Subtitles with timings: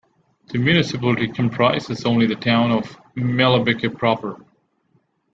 [0.47, 4.35] The municipality comprises only the town of Meulebeke proper.